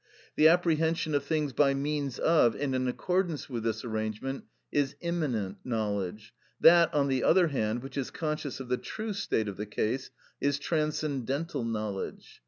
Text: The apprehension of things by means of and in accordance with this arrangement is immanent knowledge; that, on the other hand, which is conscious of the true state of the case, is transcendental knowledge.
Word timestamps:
The 0.35 0.47
apprehension 0.47 1.13
of 1.13 1.23
things 1.23 1.53
by 1.53 1.75
means 1.75 2.17
of 2.17 2.55
and 2.55 2.73
in 2.73 2.87
accordance 2.87 3.47
with 3.47 3.61
this 3.61 3.85
arrangement 3.85 4.45
is 4.71 4.95
immanent 4.99 5.57
knowledge; 5.63 6.33
that, 6.59 6.91
on 6.91 7.07
the 7.07 7.23
other 7.23 7.49
hand, 7.49 7.83
which 7.83 7.99
is 7.99 8.09
conscious 8.09 8.59
of 8.59 8.67
the 8.67 8.77
true 8.77 9.13
state 9.13 9.47
of 9.47 9.57
the 9.57 9.67
case, 9.67 10.09
is 10.39 10.57
transcendental 10.57 11.63
knowledge. 11.63 12.39